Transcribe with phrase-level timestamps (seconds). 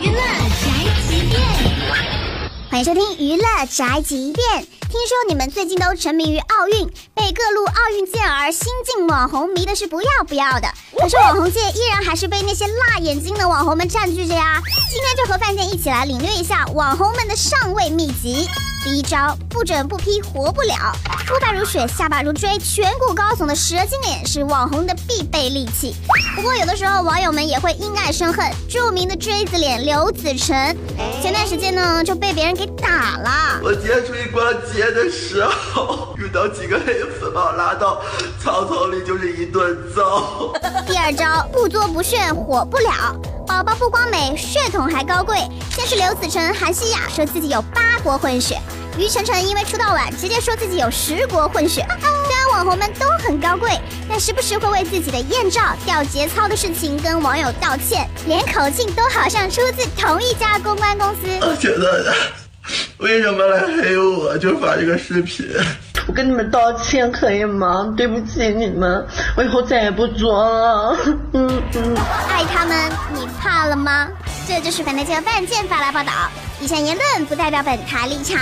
[0.00, 0.20] 娱乐
[0.50, 0.64] 宅
[1.06, 1.42] 急便，
[2.70, 4.66] 欢迎收听娱乐宅急便。
[4.88, 10.68] 听说你们最近都沉迷于奥运，被各路奥运健儿、新晋网红迷的是不要不要的。
[10.96, 14.62] 可是网红界依然还是被那些辣眼睛的网红们占据着呀。
[14.90, 18.48] 今天就和饭店一起来领略一下网红们的上位秘籍。
[18.84, 20.74] 第一招，不整不批活不了。
[21.26, 25.96] 肤白如雪，下巴如锥，颧骨高耸的蛇精脸是网红的必备利器。
[26.36, 30.54] 不过有的时候网友们也会因爱生恨，著名的锥子脸刘子成，
[31.22, 33.58] 前段时间呢就被别人给打了。
[33.62, 35.42] 我今天出去逛街的时
[35.72, 38.02] 候，遇到几个黑粉把我拉到
[38.38, 40.52] 草丛里，就是一顿揍。
[40.86, 43.18] 第二招，不作不炫，火不了。
[43.54, 45.38] 宝宝不光美，血统还高贵。
[45.70, 48.60] 先是刘子晨、韩熙雅说自己有八国混血，
[48.98, 51.86] 于晨晨因为出道晚，直接说自己有十国混血。
[52.00, 53.70] 虽然网红们都很高贵，
[54.08, 61.20] 但时不时会为自己的艳照掉节操的事情跟网友道歉，连口径都好像出自同一家公关公司。
[61.42, 62.12] 我觉得
[62.98, 65.46] 为什么来黑我，就发这个视频。
[66.06, 67.92] 我跟你们道歉可以吗？
[67.96, 70.96] 对不起你们，我以后再也不装了。
[71.32, 71.96] 嗯嗯。
[72.28, 72.76] 爱他们，
[73.14, 74.08] 你怕了吗？
[74.46, 76.12] 这就是本台记者范建发来报道，
[76.60, 78.38] 以上言论不代表本台立场。